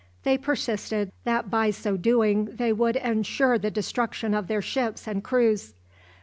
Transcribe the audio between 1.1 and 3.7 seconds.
that by so doing they would ensure the